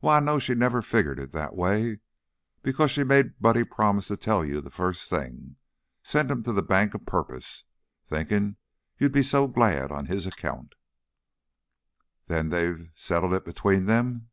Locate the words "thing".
5.10-5.56